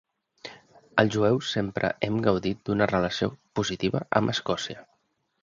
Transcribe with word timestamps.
Els 1.03 1.11
jueus 1.15 1.49
sempre 1.57 1.91
hem 2.07 2.17
gaudit 2.29 2.65
d’una 2.71 2.89
relació 2.93 3.31
positiva 3.61 4.03
amb 4.23 4.35
Escòcia. 4.37 4.83